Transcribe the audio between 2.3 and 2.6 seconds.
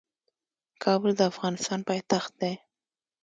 دي.